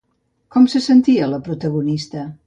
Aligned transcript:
Com 0.55 0.63
se 0.73 0.79
sentia 0.85 1.27
la 1.33 1.39
protagonista? 1.49 2.25